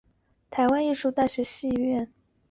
[0.49, 2.09] 台湾艺术大学戏剧系毕业。